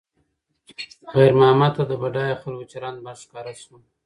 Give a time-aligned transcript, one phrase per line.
[1.11, 3.75] خیر محمد ته د بډایه خلکو چلند بد ښکاره شو.